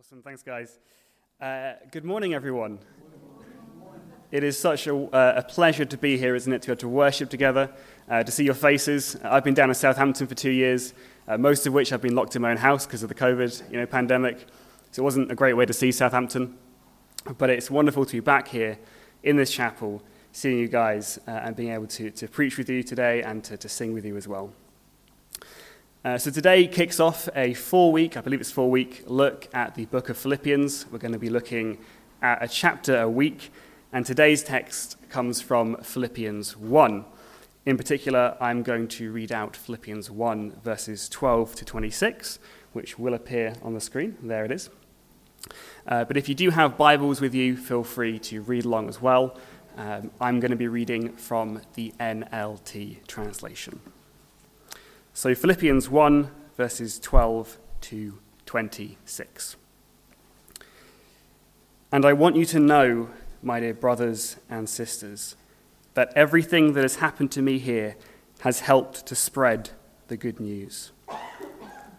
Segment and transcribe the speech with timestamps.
[0.00, 0.78] Awesome, thanks, guys.
[1.38, 2.78] Uh, good morning, everyone.
[4.32, 7.28] It is such a, uh, a, pleasure to be here, isn't it, to to worship
[7.28, 7.70] together,
[8.08, 9.16] uh, to see your faces.
[9.22, 10.94] I've been down in Southampton for two years,
[11.28, 13.70] uh, most of which I've been locked in my own house because of the COVID
[13.70, 14.46] you know, pandemic.
[14.90, 16.56] So it wasn't a great way to see Southampton.
[17.36, 18.78] But it's wonderful to be back here
[19.22, 22.82] in this chapel, seeing you guys uh, and being able to, to preach with you
[22.82, 24.50] today and to, to sing with you as well.
[26.02, 29.74] Uh, so today kicks off a four week, I believe it's four week, look at
[29.74, 30.86] the book of Philippians.
[30.90, 31.76] We're going to be looking
[32.22, 33.52] at a chapter a week,
[33.92, 37.04] and today's text comes from Philippians 1.
[37.66, 42.38] In particular, I'm going to read out Philippians 1, verses 12 to 26,
[42.72, 44.16] which will appear on the screen.
[44.22, 44.70] There it is.
[45.86, 49.02] Uh, but if you do have Bibles with you, feel free to read along as
[49.02, 49.36] well.
[49.76, 53.80] Um, I'm going to be reading from the NLT translation.
[55.12, 59.56] So, Philippians 1, verses 12 to 26.
[61.92, 63.10] And I want you to know,
[63.42, 65.36] my dear brothers and sisters,
[65.94, 67.96] that everything that has happened to me here
[68.40, 69.70] has helped to spread
[70.06, 70.92] the good news.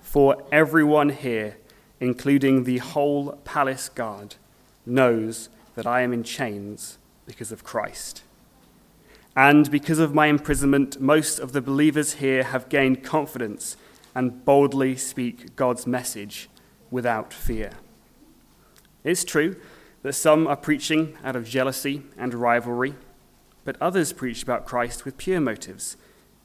[0.01, 1.57] For everyone here,
[1.99, 4.35] including the whole palace guard,
[4.85, 8.23] knows that I am in chains because of Christ.
[9.35, 13.77] And because of my imprisonment, most of the believers here have gained confidence
[14.13, 16.49] and boldly speak God's message
[16.89, 17.71] without fear.
[19.03, 19.55] It's true
[20.03, 22.95] that some are preaching out of jealousy and rivalry,
[23.63, 25.95] but others preach about Christ with pure motives.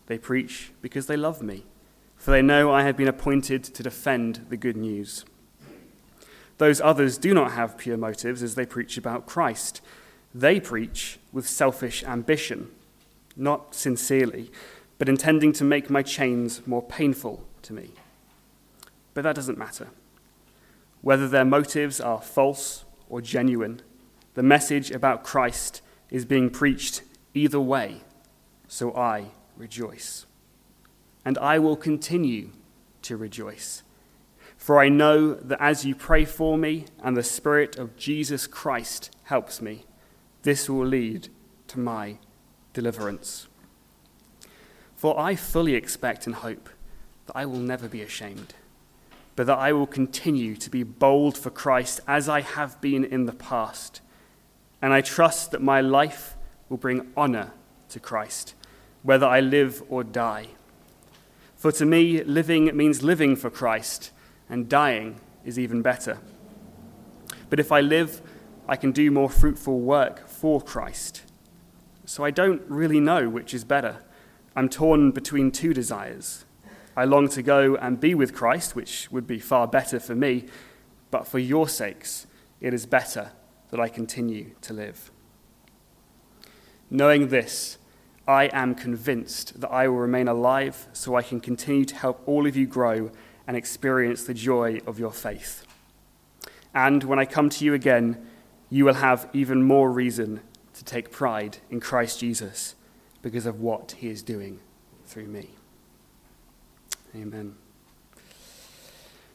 [0.06, 1.64] They preach because they love me,
[2.16, 5.24] for they know I have been appointed to defend the good news.
[6.58, 9.80] Those others do not have pure motives as they preach about Christ.
[10.36, 12.70] They preach with selfish ambition
[13.38, 14.50] not sincerely,
[14.98, 17.92] but intending to make my chains more painful to me.
[19.14, 19.88] But that doesn't matter.
[21.00, 23.80] Whether their motives are false or genuine,
[24.34, 27.00] the message about Christ is being preached
[27.32, 28.02] either way,
[28.68, 30.26] so I rejoice.
[31.24, 32.50] And I will continue
[33.02, 33.82] to rejoice.
[34.58, 39.16] For I know that as you pray for me and the Spirit of Jesus Christ
[39.24, 39.86] helps me,
[40.46, 41.28] this will lead
[41.66, 42.16] to my
[42.72, 43.48] deliverance.
[44.94, 46.70] For I fully expect and hope
[47.26, 48.54] that I will never be ashamed,
[49.34, 53.26] but that I will continue to be bold for Christ as I have been in
[53.26, 54.00] the past.
[54.80, 56.36] And I trust that my life
[56.68, 57.50] will bring honor
[57.88, 58.54] to Christ,
[59.02, 60.46] whether I live or die.
[61.56, 64.12] For to me, living means living for Christ,
[64.48, 66.18] and dying is even better.
[67.50, 68.22] But if I live,
[68.68, 71.22] I can do more fruitful work for Christ
[72.06, 73.98] so I don't really know which is better.
[74.54, 76.44] I'm torn between two desires.
[76.96, 80.46] I long to go and be with Christ, which would be far better for me,
[81.10, 82.26] but for your sakes,
[82.60, 83.32] it is better
[83.70, 85.10] that I continue to live.
[86.88, 87.76] Knowing this,
[88.26, 92.46] I am convinced that I will remain alive so I can continue to help all
[92.46, 93.10] of you grow
[93.46, 95.64] and experience the joy of your faith.
[96.74, 98.26] And when I come to you again,
[98.70, 100.40] you will have even more reason
[100.74, 102.74] to take pride in Christ Jesus
[103.22, 104.60] because of what he is doing
[105.06, 105.50] through me.
[107.14, 107.54] Amen.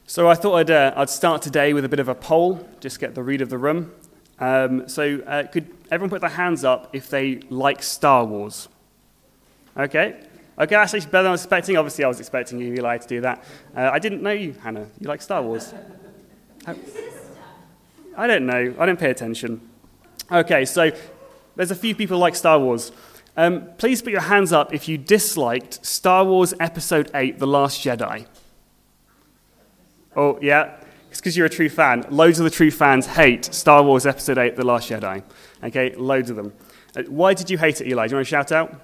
[0.06, 3.00] So I thought I'd, uh, I'd start today with a bit of a poll, just
[3.00, 3.92] get the read of the room.
[4.38, 8.68] Um, so uh, could everyone put their hands up if they like Star Wars?
[9.76, 10.20] Okay.
[10.58, 11.76] Okay, that's actually better than I was expecting.
[11.76, 13.42] Obviously, I was expecting you, Eli, to do that.
[13.74, 14.88] Uh, I didn't know you, Hannah.
[15.00, 15.72] You like Star Wars?
[18.16, 18.74] I don't know.
[18.78, 19.60] I didn't pay attention.
[20.30, 20.90] Okay, so
[21.56, 22.92] there's a few people like Star Wars.
[23.36, 27.82] Um, please put your hands up if you disliked Star Wars Episode 8 The Last
[27.82, 28.26] Jedi.
[30.14, 30.76] Oh, yeah?
[31.10, 32.04] It's because you're a true fan.
[32.10, 35.22] Loads of the true fans hate Star Wars Episode 8 The Last Jedi.
[35.64, 36.52] Okay, loads of them.
[36.94, 38.06] Uh, why did you hate it, Eli?
[38.06, 38.80] Do you want to shout out?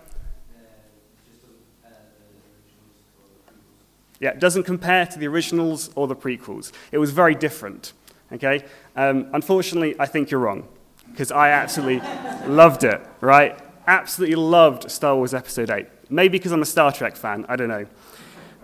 [4.21, 6.73] Yeah, it doesn't compare to the originals or the prequels.
[6.91, 7.93] It was very different.
[8.33, 8.65] Okay?
[8.97, 10.69] Um, unfortunately, I think you're wrong
[11.11, 12.07] because I absolutely
[12.47, 13.59] loved it, right?
[13.87, 15.87] Absolutely loved Star Wars Episode 8.
[16.11, 17.87] Maybe because I'm a Star Trek fan, I don't know.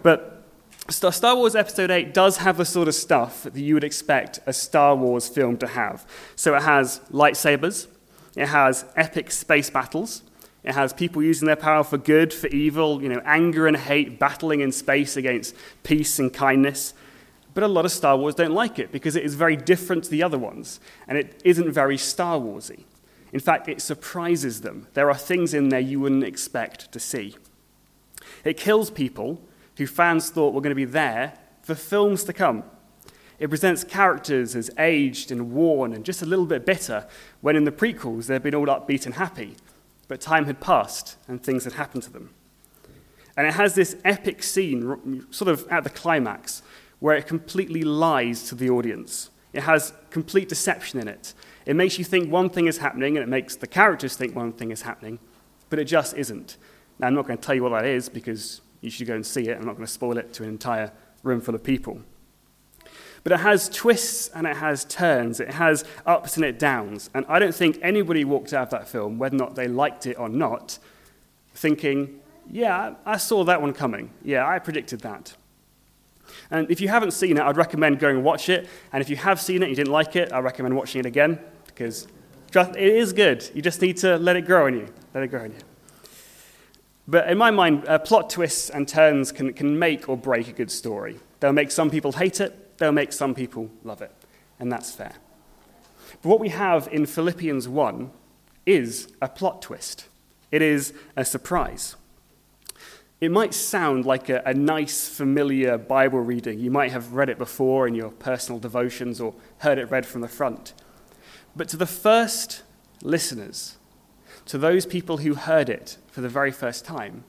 [0.03, 0.45] But
[0.91, 4.53] Star Wars Episode 8 does have the sort of stuff that you would expect a
[4.53, 6.07] Star Wars film to have.
[6.37, 7.87] So it has lightsabers,
[8.37, 10.23] it has epic space battles,
[10.63, 14.19] it has people using their power for good, for evil, you know, anger and hate
[14.19, 16.95] battling in space against peace and kindness.
[17.55, 20.11] But a lot of Star Wars don't like it because it is very different to
[20.11, 22.85] the other ones, and it isn't very Star Warsy.
[23.33, 24.89] In fact, it surprises them.
[24.95, 27.37] There are things in there you wouldn't expect to see.
[28.45, 29.41] It kills people
[29.77, 32.65] who fans thought were going to be there for films to come.
[33.39, 37.07] It presents characters as aged and worn and just a little bit bitter,
[37.41, 39.57] when in the prequels they'd been all upbeat and happy,
[40.07, 42.31] but time had passed and things had happened to them.
[43.37, 46.63] And it has this epic scene, sort of at the climax,
[47.05, 49.29] where it completely lies to the audience.
[49.53, 51.35] It has complete deception in it.
[51.67, 54.55] It makes you think one thing is happening, and it makes the characters think one
[54.55, 55.19] thing is happening,
[55.69, 56.57] but it just isn't.
[56.99, 59.27] Now, I'm not going to tell you what that is because you should go and
[59.27, 59.59] see it.
[59.59, 60.93] I'm not going to spoil it to an entire
[61.23, 62.01] room full of people.
[63.23, 67.11] But it has twists and it has turns, it has ups and it downs.
[67.13, 70.07] And I don't think anybody walked out of that film, whether or not they liked
[70.07, 70.79] it or not,
[71.55, 72.21] thinking,
[72.51, 74.11] yeah, I saw that one coming.
[74.23, 75.37] Yeah, I predicted that.
[76.51, 78.69] And if you haven't seen it, I'd recommend going and watch it.
[78.93, 81.07] And if you have seen it and you didn't like it, I recommend watching it
[81.07, 82.07] again because
[82.55, 83.49] it is good.
[83.55, 84.89] You just need to let it grow on you.
[85.13, 85.59] Let it grow on you.
[87.07, 90.53] But in my mind, uh, plot twists and turns can, can make or break a
[90.53, 91.21] good story.
[91.41, 94.13] They'll make some people hate it, they'll make some people love it.
[94.59, 95.13] And that's fair.
[96.23, 98.11] But what we have in Philippians 1
[98.65, 100.07] is a plot twist,
[100.51, 101.97] it is a surprise.
[103.21, 106.59] It might sound like a, a, nice, familiar Bible reading.
[106.59, 110.21] You might have read it before in your personal devotions or heard it read from
[110.21, 110.75] the front.
[111.57, 112.63] But to the first
[113.03, 113.77] listeners,
[114.47, 117.25] to those people who heard it for the very first time,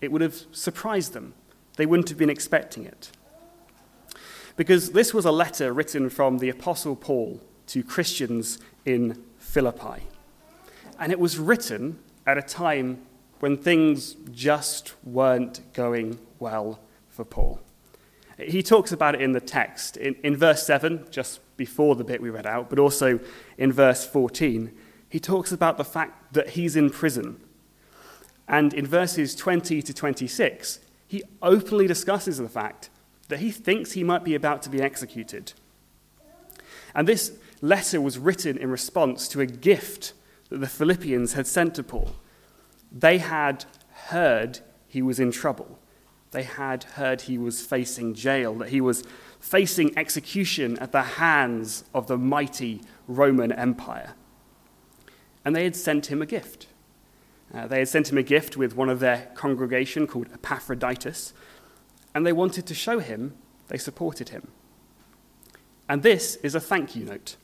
[0.00, 1.34] it would have surprised them.
[1.76, 3.10] They wouldn't have been expecting it.
[4.56, 10.04] Because this was a letter written from the Apostle Paul to Christians in Philippi.
[10.98, 13.04] And it was written at a time
[13.40, 17.60] when things just weren't going well for Paul.
[18.38, 19.96] He talks about it in the text.
[19.96, 23.20] In, in verse 7, just before the bit we read out, but also
[23.58, 24.76] in verse 14,
[25.08, 27.40] he talks about the fact that he's in prison.
[28.48, 32.90] And in verses 20 to 26, he openly discusses the fact
[33.28, 35.52] that he thinks he might be about to be executed.
[36.94, 40.12] And this letter was written in response to a gift
[40.48, 42.14] that the Philippians had sent to Paul.
[42.92, 43.64] They had
[44.08, 45.78] heard he was in trouble.
[46.30, 49.04] They had heard he was facing jail, that he was
[49.40, 54.14] facing execution at the hands of the mighty Roman Empire
[55.44, 56.66] and they had sent him a gift.
[57.52, 61.32] Uh, they had sent him a gift with one of their congregation called Epaphroditus,
[62.14, 63.34] and they wanted to show him
[63.68, 64.48] they supported him.
[65.88, 67.36] And this is a thank you note.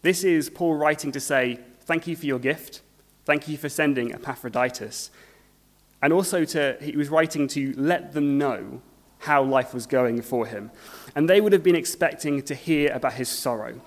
[0.00, 2.80] This is Paul writing to say, Thank you for your gift.
[3.24, 5.10] Thank you for sending Epaphroditus.
[6.02, 8.82] And also, to, he was writing to let them know
[9.20, 10.72] how life was going for him.
[11.14, 13.80] And they would have been expecting to hear about his sorrow,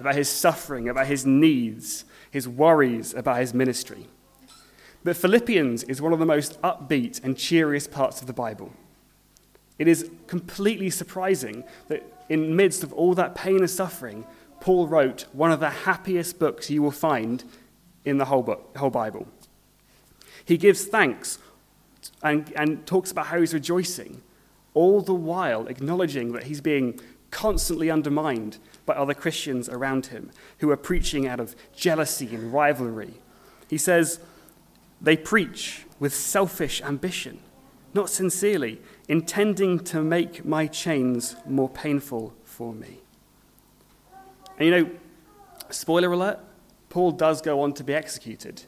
[0.00, 4.08] about his suffering, about his needs, his worries about his ministry.
[5.04, 8.72] But Philippians is one of the most upbeat and cheeriest parts of the Bible.
[9.78, 14.26] It is completely surprising that in midst of all that pain and suffering,
[14.60, 17.44] Paul wrote one of the happiest books you will find
[18.04, 19.26] in the whole, book, whole Bible.
[20.44, 21.38] He gives thanks
[22.22, 24.22] and, and talks about how he's rejoicing,
[24.74, 26.98] all the while acknowledging that he's being
[27.30, 33.14] constantly undermined by other Christians around him who are preaching out of jealousy and rivalry.
[33.68, 34.20] He says,
[35.00, 37.38] they preach with selfish ambition,
[37.94, 42.98] not sincerely, intending to make my chains more painful for me.
[44.58, 44.90] And you know,
[45.70, 46.38] spoiler alert,
[46.90, 48.64] Paul does go on to be executed.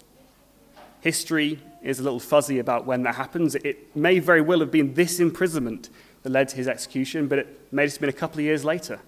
[1.00, 3.56] History is a little fuzzy about when that happens.
[3.56, 5.90] It may very well have been this imprisonment
[6.22, 9.00] that led to his execution, but it may have been a couple of years later.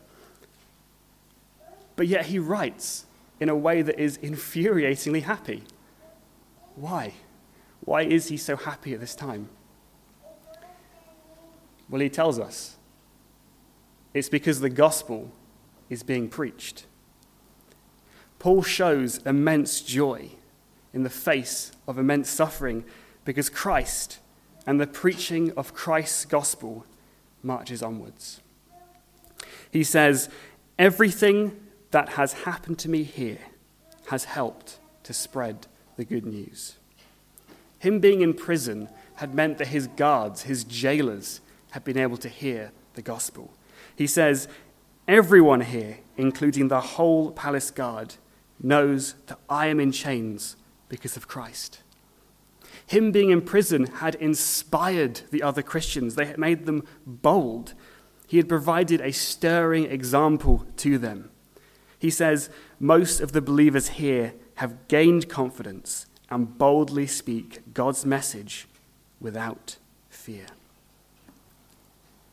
[1.94, 3.06] But yet he writes
[3.38, 5.62] in a way that is infuriatingly happy.
[6.74, 7.14] Why?
[7.84, 9.48] Why is he so happy at this time?
[11.88, 12.76] Well, he tells us
[14.12, 15.30] it's because the gospel
[15.88, 16.86] is being preached.
[18.44, 20.32] Paul shows immense joy
[20.92, 22.84] in the face of immense suffering
[23.24, 24.18] because Christ
[24.66, 26.84] and the preaching of Christ's gospel
[27.42, 28.42] marches onwards.
[29.70, 30.28] He says,
[30.78, 31.58] Everything
[31.90, 33.38] that has happened to me here
[34.08, 36.74] has helped to spread the good news.
[37.78, 42.28] Him being in prison had meant that his guards, his jailers, had been able to
[42.28, 43.54] hear the gospel.
[43.96, 44.48] He says,
[45.08, 48.16] Everyone here, including the whole palace guard,
[48.64, 50.56] knows that I am in chains
[50.88, 51.80] because of Christ.
[52.86, 57.74] Him being in prison had inspired the other Christians, they had made them bold.
[58.26, 61.30] He had provided a stirring example to them.
[61.98, 68.66] He says, Most of the believers here have gained confidence and boldly speak God's message
[69.20, 69.76] without
[70.08, 70.46] fear.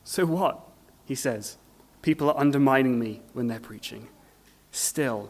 [0.04, 0.60] So what?
[1.06, 1.58] He says.
[2.02, 4.08] People are undermining me when they're preaching.
[4.72, 5.30] Still,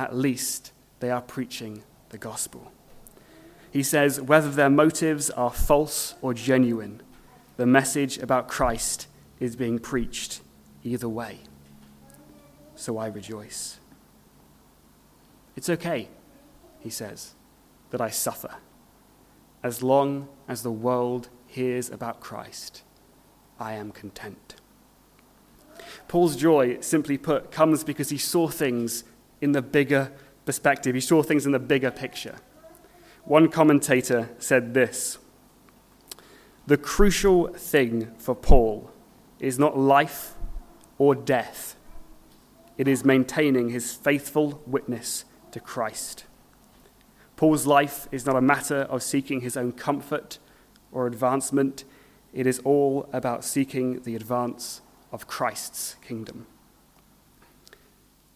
[0.00, 2.72] at least they are preaching the gospel.
[3.70, 7.02] He says, whether their motives are false or genuine,
[7.58, 10.40] the message about Christ is being preached
[10.82, 11.40] either way.
[12.76, 13.78] So I rejoice.
[15.54, 16.08] It's okay,
[16.78, 17.34] he says,
[17.90, 18.54] that I suffer,
[19.62, 22.84] as long as the world hears about Christ.
[23.58, 24.54] I am content.
[26.08, 29.04] Paul's joy, simply put, comes because he saw things
[29.40, 30.12] in the bigger
[30.44, 30.94] perspective.
[30.94, 32.36] He saw things in the bigger picture.
[33.24, 35.18] One commentator said this
[36.66, 38.90] The crucial thing for Paul
[39.38, 40.34] is not life
[40.98, 41.76] or death,
[42.76, 46.24] it is maintaining his faithful witness to Christ.
[47.36, 50.38] Paul's life is not a matter of seeking his own comfort
[50.92, 51.84] or advancement,
[52.34, 56.46] it is all about seeking the advance of Christ's kingdom.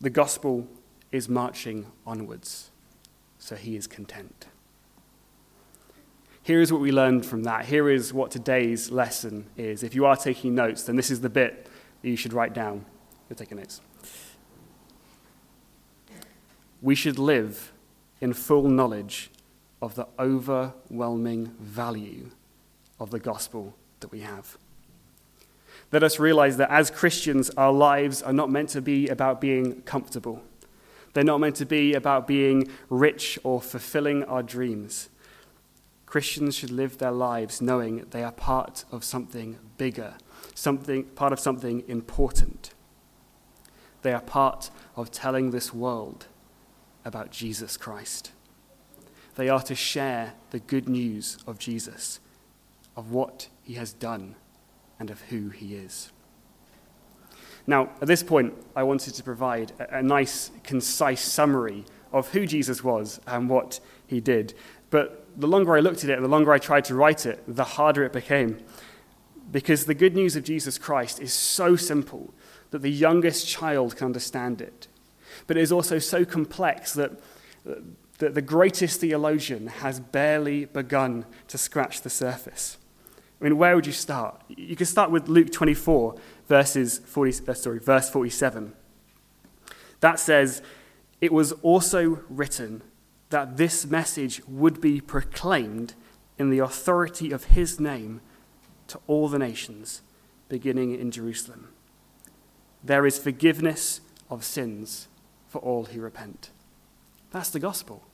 [0.00, 0.66] The gospel
[1.14, 2.72] is marching onwards,
[3.38, 4.46] so he is content.
[6.42, 7.66] Here is what we learned from that.
[7.66, 9.84] Here is what today's lesson is.
[9.84, 11.68] If you are taking notes, then this is the bit
[12.02, 12.84] that you should write down.
[13.30, 13.80] You're taking notes.
[16.82, 17.72] We should live
[18.20, 19.30] in full knowledge
[19.80, 22.30] of the overwhelming value
[22.98, 24.58] of the gospel that we have.
[25.92, 29.82] Let us realize that as Christians, our lives are not meant to be about being
[29.82, 30.42] comfortable.
[31.14, 35.08] They're not meant to be about being rich or fulfilling our dreams.
[36.06, 40.14] Christians should live their lives knowing they are part of something bigger,
[40.54, 42.74] something, part of something important.
[44.02, 46.26] They are part of telling this world
[47.04, 48.32] about Jesus Christ.
[49.36, 52.20] They are to share the good news of Jesus,
[52.96, 54.36] of what he has done,
[54.98, 56.12] and of who he is.
[57.66, 62.46] Now, at this point, I wanted to provide a, a nice, concise summary of who
[62.46, 64.54] Jesus was and what he did.
[64.90, 67.64] But the longer I looked at it the longer I tried to write it, the
[67.64, 68.58] harder it became.
[69.50, 72.32] Because the good news of Jesus Christ is so simple
[72.70, 74.88] that the youngest child can understand it.
[75.46, 77.12] But it is also so complex that,
[78.18, 82.78] that the greatest theologian has barely begun to scratch the surface.
[83.40, 84.40] I mean, where would you start?
[84.48, 86.14] You could start with Luke 24,
[86.48, 88.72] verses 40, uh, sorry, verse 47.
[90.00, 90.62] That says,
[91.20, 92.82] It was also written
[93.30, 95.94] that this message would be proclaimed
[96.38, 98.20] in the authority of his name
[98.88, 100.02] to all the nations,
[100.48, 101.68] beginning in Jerusalem.
[102.82, 105.08] There is forgiveness of sins
[105.48, 106.50] for all who repent.
[107.30, 108.04] That's the gospel.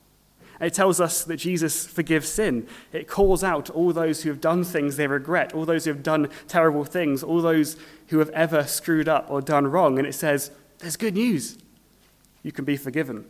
[0.60, 2.68] It tells us that Jesus forgives sin.
[2.92, 6.02] It calls out all those who have done things they regret, all those who have
[6.02, 7.76] done terrible things, all those
[8.08, 9.98] who have ever screwed up or done wrong.
[9.98, 11.56] And it says, there's good news.
[12.42, 13.24] You can be forgiven.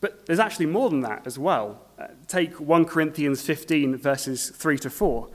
[0.00, 1.82] But there's actually more than that as well.
[1.98, 5.28] Uh, take 1 Corinthians 15, verses 3 to 4.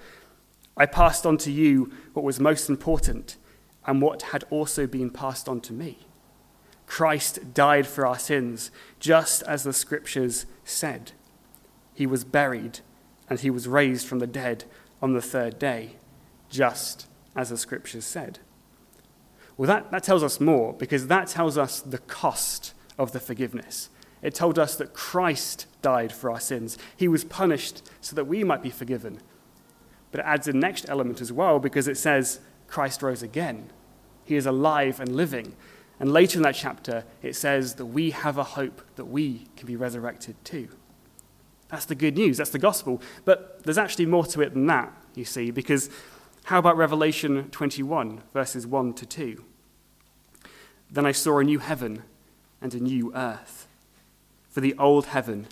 [0.77, 3.38] I passed on to you what was most important
[3.86, 6.00] and what had also been passed on to me.
[6.91, 8.69] Christ died for our sins,
[9.00, 11.13] just as the scriptures said.
[11.93, 12.81] He was buried,
[13.29, 14.65] and he was raised from the dead
[15.01, 15.91] on the third day,
[16.50, 18.39] just as the scriptures said.
[19.55, 23.89] Well, that, that tells us more, because that tells us the cost of the forgiveness.
[24.21, 26.77] It told us that Christ died for our sins.
[26.98, 29.21] He was punished so that we might be forgiven.
[30.12, 33.69] But it adds a next element as well, because it says Christ rose again.
[34.25, 35.55] He is alive and living.
[36.01, 39.67] And later in that chapter, it says that we have a hope that we can
[39.67, 40.67] be resurrected too.
[41.67, 43.03] That's the good news, that's the gospel.
[43.24, 45.91] But there's actually more to it than that, you see, because
[46.46, 49.43] how about Revelation 21, verses 1 to 2?
[50.89, 52.01] Then I saw a new heaven
[52.60, 53.67] and a new earth,
[54.50, 55.46] for the old heaven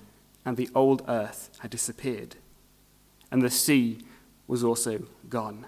[0.43, 2.37] and the old earth had disappeared,
[3.29, 3.99] and the sea
[4.47, 5.67] was also gone.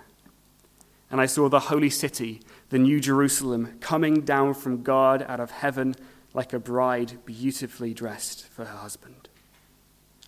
[1.11, 5.51] And I saw the holy city the New Jerusalem, coming down from God out of
[5.51, 5.93] heaven
[6.33, 9.27] like a bride beautifully dressed for her husband.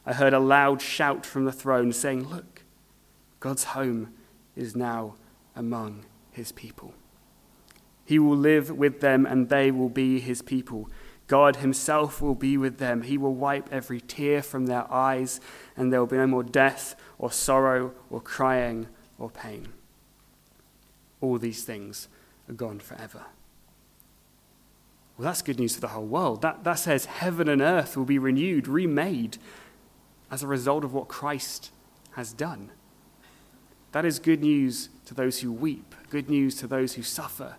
[0.05, 2.63] I heard a loud shout from the throne saying, Look,
[3.39, 4.13] God's home
[4.57, 5.15] is now
[5.55, 6.93] among his people.
[8.03, 10.89] He will live with them, and they will be his people.
[11.27, 13.03] God himself will be with them.
[13.03, 15.39] He will wipe every tear from their eyes,
[15.77, 19.69] and there will be no more death, or sorrow, or crying, or pain.
[21.21, 22.09] All these things
[22.49, 23.25] are gone forever.
[25.17, 26.41] Well, that's good news for the whole world.
[26.41, 29.37] That, that says heaven and earth will be renewed, remade
[30.31, 31.71] as a result of what Christ
[32.11, 32.71] has done.
[33.91, 37.57] That is good news to those who weep, good news to those who suffer,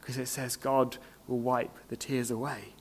[0.00, 2.75] because it says God will wipe the tears away.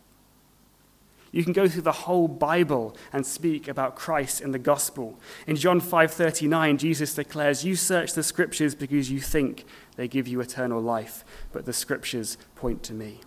[1.35, 5.19] You can go through the whole Bible and speak about Christ in the gospel.
[5.45, 9.65] In John 5:39, Jesus declares, "You search the scriptures because you think
[9.97, 13.19] they give you eternal life, but the scriptures point to me."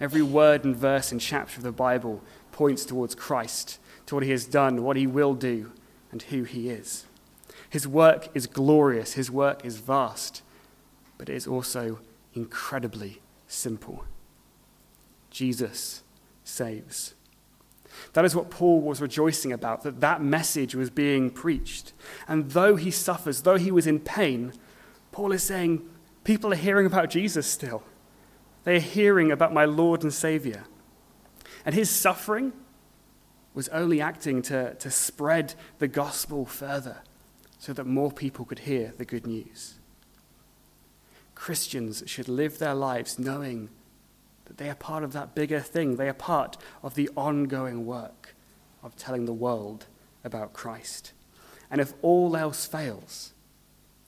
[0.00, 4.30] Every word and verse and chapter of the Bible points towards Christ, to what he
[4.30, 5.72] has done, what he will do,
[6.10, 7.04] and who he is.
[7.68, 10.40] His work is glorious, his work is vast,
[11.18, 11.98] but it is also
[12.32, 14.06] incredibly simple.
[15.28, 16.01] Jesus
[16.52, 17.14] saves.
[18.12, 21.92] That is what Paul was rejoicing about, that that message was being preached.
[22.28, 24.52] And though he suffers, though he was in pain,
[25.10, 25.88] Paul is saying,
[26.24, 27.82] people are hearing about Jesus still.
[28.64, 30.64] They are hearing about my Lord and Savior.
[31.64, 32.52] And his suffering
[33.54, 37.02] was only acting to, to spread the gospel further
[37.58, 39.78] so that more people could hear the good news.
[41.34, 43.68] Christians should live their lives knowing
[44.46, 45.96] that they are part of that bigger thing.
[45.96, 48.34] They are part of the ongoing work
[48.82, 49.86] of telling the world
[50.24, 51.12] about Christ.
[51.70, 53.32] And if all else fails,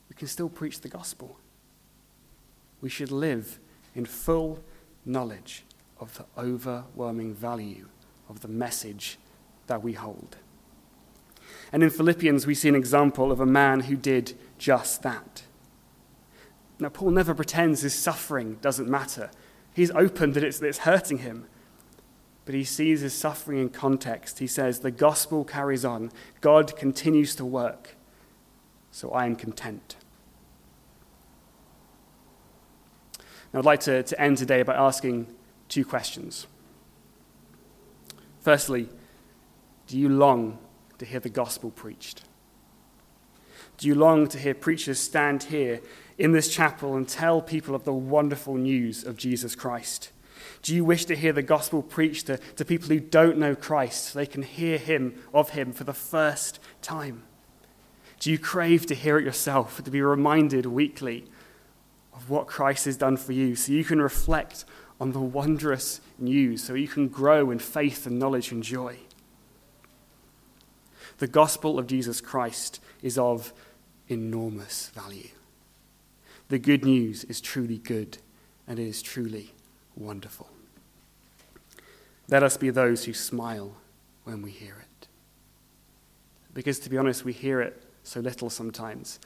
[0.09, 1.39] we can still preach the gospel.
[2.81, 3.59] We should live
[3.95, 4.63] in full
[5.07, 5.65] knowledge
[5.99, 7.89] of the overwhelming value
[8.29, 9.19] of the message
[9.67, 10.37] that we hold.
[11.73, 15.43] And in Philippians, we see an example of a man who did just that.
[16.79, 19.31] Now, Paul never pretends his suffering doesn't matter.
[19.75, 21.47] He's open that it's, that it's hurting him.
[22.47, 24.39] But he sees his suffering in context.
[24.39, 27.97] He says, The gospel carries on, God continues to work,
[28.91, 29.97] so I am content.
[33.53, 35.27] Now, I'd like to, to end today by asking
[35.69, 36.47] two questions.
[38.41, 38.89] Firstly,
[39.87, 40.59] do you long
[40.99, 42.23] to hear the gospel preached?
[43.79, 45.81] Do you long to hear preachers stand here
[46.19, 50.11] in this chapel and tell people of the wonderful news of Jesus Christ?
[50.63, 54.05] Do you wish to hear the gospel preached to, to people who don't know Christ
[54.05, 57.25] so they can hear him of him for the first time?
[58.21, 61.25] Do you crave to hear it yourself, to be reminded weekly
[62.15, 64.65] of what Christ has done for you so you can reflect
[65.01, 68.97] on the wondrous news, so you can grow in faith and knowledge and joy?
[71.19, 73.53] The gospel of Jesus Christ is of
[74.09, 75.29] enormous value.
[76.49, 78.19] The good news is truly good
[78.67, 79.53] and it is truly
[79.97, 80.49] wonderful.
[82.29, 83.75] Let us be those who smile
[84.25, 85.09] when we hear it.
[86.53, 89.19] Because to be honest, we hear it so little sometimes.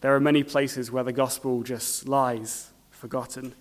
[0.00, 3.54] There are many places where the gospel just lies forgotten.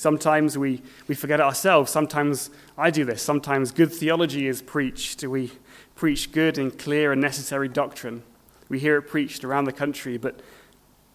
[0.00, 1.92] Sometimes we, we forget ourselves.
[1.92, 3.20] Sometimes I do this.
[3.22, 5.22] Sometimes good theology is preached.
[5.22, 5.52] We
[5.94, 8.22] preach good and clear and necessary doctrine.
[8.70, 10.40] We hear it preached around the country, but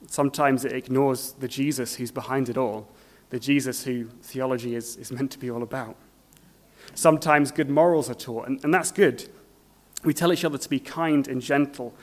[0.06, 2.88] sometimes it ignores the Jesus who's behind it all,
[3.32, 5.95] the Jesus who theology is, is meant to be all about.
[6.93, 9.28] Sometimes good morals are taught, and, and that's good.
[10.04, 11.95] We tell each other to be kind and gentle,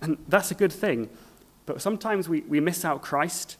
[0.00, 1.10] and that's a good thing.
[1.66, 3.56] But sometimes we, we miss out Christ,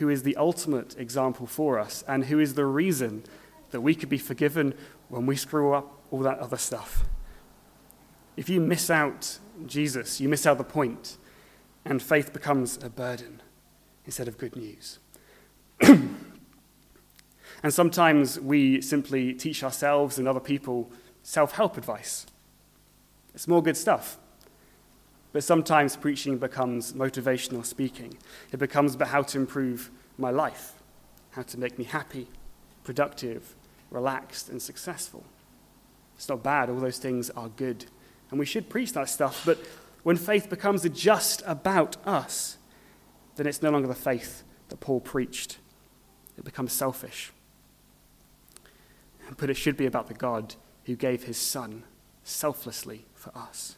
[0.00, 3.22] who is the ultimate example for us, and who is the reason
[3.70, 4.74] that we could be forgiven
[5.08, 7.04] when we screw up all that other stuff.
[8.34, 11.18] If you miss out Jesus, you miss out the point
[11.84, 13.42] and faith becomes a burden
[14.06, 14.98] instead of good news.
[15.80, 16.16] and
[17.68, 20.90] sometimes we simply teach ourselves and other people
[21.22, 22.24] self help advice.
[23.34, 24.18] It's more good stuff.
[25.32, 28.18] But sometimes preaching becomes motivational speaking.
[28.52, 30.74] It becomes about how to improve my life,
[31.30, 32.28] how to make me happy,
[32.82, 33.54] productive,
[33.90, 35.24] relaxed, and successful.
[36.16, 37.86] It's not bad, all those things are good.
[38.30, 39.58] And we should preach that stuff, but
[40.02, 42.58] when faith becomes just about us,
[43.36, 45.58] then it's no longer the faith that Paul preached.
[46.36, 47.32] It becomes selfish.
[49.36, 51.84] But it should be about the God who gave his Son
[52.24, 53.76] selflessly for us.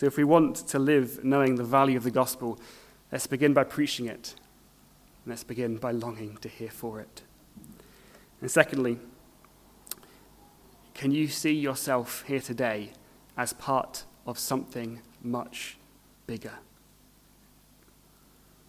[0.00, 2.58] So if we want to live knowing the value of the gospel,
[3.12, 4.34] let's begin by preaching it.
[5.26, 7.20] Let's begin by longing to hear for it.
[8.40, 8.98] And secondly,
[10.94, 12.92] can you see yourself here today
[13.36, 15.76] as part of something much
[16.26, 16.54] bigger.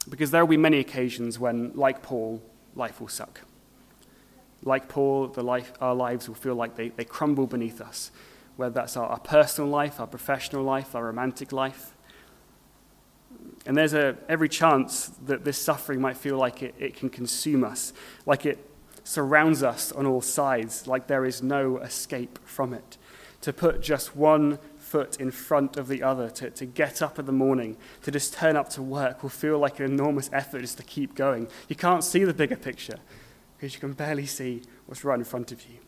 [0.10, 2.44] Because there will be many occasions when, like Paul,
[2.76, 3.40] life will suck.
[4.64, 8.12] Like Paul, life, our lives will feel like they, they crumble beneath us,
[8.62, 11.96] whether that's our, our personal life, our professional life, our romantic life.
[13.66, 17.64] And there's a, every chance that this suffering might feel like it, it can consume
[17.64, 17.92] us,
[18.26, 18.70] like it
[19.04, 22.98] surrounds us on all sides, like there is no escape from it.
[23.42, 27.26] To put just one foot in front of the other, to, to get up in
[27.26, 30.78] the morning, to just turn up to work will feel like an enormous effort just
[30.78, 31.48] to keep going.
[31.68, 33.00] You can't see the bigger picture
[33.58, 35.80] because you can barely see what's right in front of you.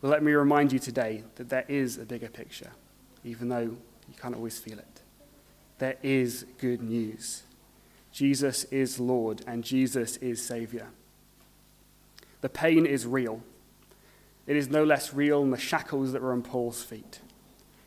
[0.00, 2.70] Well, let me remind you today that there is a bigger picture,
[3.24, 3.76] even though
[4.08, 5.02] you can't always feel it.
[5.78, 7.42] There is good news.
[8.12, 10.88] Jesus is Lord and Jesus is Savior.
[12.40, 13.42] The pain is real.
[14.46, 17.20] It is no less real than the shackles that were on Paul's feet.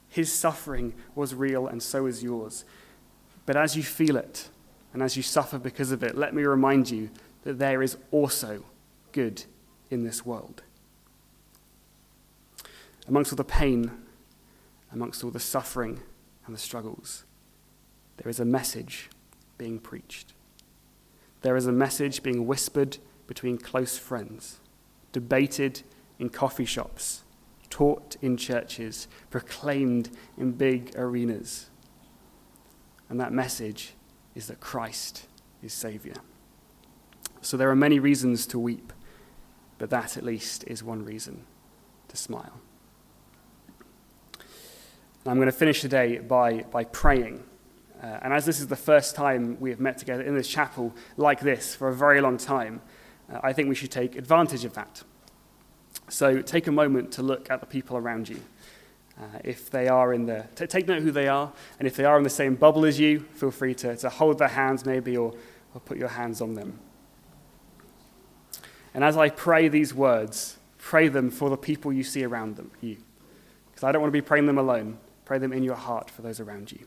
[0.07, 2.65] His suffering was real, and so is yours.
[3.47, 4.49] But as you feel it,
[4.93, 7.09] and as you suffer because of it, let me remind you
[7.43, 8.63] that there is also
[9.11, 9.43] good
[9.89, 10.61] in this world.
[13.07, 13.91] Amongst all the pain,
[14.91, 16.01] amongst all the suffering
[16.45, 17.25] and the struggles,
[18.17, 19.09] there is a message
[19.57, 20.33] being preached.
[21.41, 24.59] There is a message being whispered between close friends,
[25.11, 25.81] debated
[26.19, 27.23] in coffee shops,
[27.69, 31.69] taught in churches, proclaimed in big arenas.
[33.09, 33.93] And that message
[34.35, 35.27] is that Christ
[35.61, 36.15] is Savior.
[37.41, 38.93] So there are many reasons to weep,
[39.77, 41.45] but that at least is one reason
[42.07, 42.61] to smile.
[45.25, 47.43] I'm going to finish today by, by praying.
[48.01, 50.93] Uh, and as this is the first time we have met together in this chapel
[51.15, 52.81] like this for a very long time,
[53.31, 55.03] uh, I think we should take advantage of that.
[56.09, 58.41] So take a moment to look at the people around you.
[59.17, 62.03] Uh, if they are in the, t- take note who they are, and if they
[62.03, 65.15] are in the same bubble as you, feel free to, to hold their hands maybe
[65.15, 65.33] or,
[65.73, 66.79] or put your hands on them.
[68.93, 72.71] And as I pray these words, pray them for the people you see around them,
[72.81, 72.97] you.
[73.71, 74.97] Because I don't want to be praying them alone.
[75.25, 76.85] Pray them in your heart for those around you.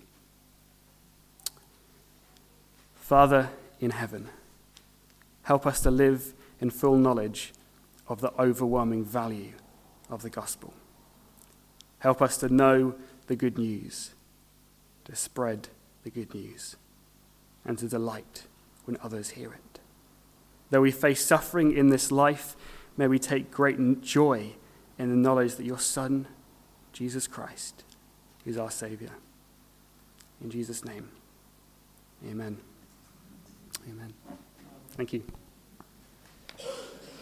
[2.95, 4.29] Father in heaven,
[5.43, 7.53] help us to live in full knowledge
[8.09, 9.53] of the overwhelming value
[10.11, 10.75] of the gospel.
[12.01, 12.95] Help us to know
[13.27, 14.15] the good news,
[15.05, 15.69] to spread
[16.05, 16.77] the good news,
[17.65, 18.45] and to delight
[18.85, 19.81] when others hear it.
[20.71, 22.57] Though we face suffering in this life,
[22.97, 24.53] may we take great joy
[24.99, 26.27] in the knowledge that your Son,
[26.93, 27.85] Jesus Christ,
[28.47, 29.11] is our Savior.
[30.41, 31.09] In Jesus' name,
[32.27, 32.57] amen.
[33.89, 34.13] Amen.
[34.97, 35.23] Thank you.